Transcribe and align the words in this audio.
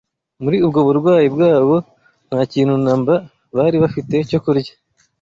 Muri 0.43 0.57
ubwo 0.65 0.79
burwayi 0.87 1.27
bwabo, 1.35 1.75
nta 2.27 2.41
kintu 2.51 2.75
na 2.85 2.93
mba 2.99 3.15
bari 3.55 3.77
bafite 3.83 4.15
cyo 4.29 4.39
kurya 4.43 4.73